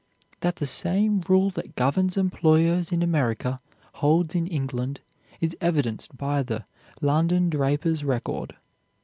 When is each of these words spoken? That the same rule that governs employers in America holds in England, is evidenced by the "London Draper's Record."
That 0.39 0.55
the 0.55 0.65
same 0.65 1.21
rule 1.29 1.51
that 1.51 1.75
governs 1.75 2.17
employers 2.17 2.91
in 2.91 3.03
America 3.03 3.59
holds 4.01 4.33
in 4.33 4.47
England, 4.47 5.01
is 5.39 5.55
evidenced 5.61 6.17
by 6.17 6.41
the 6.41 6.65
"London 7.01 7.51
Draper's 7.51 8.03
Record." 8.03 8.55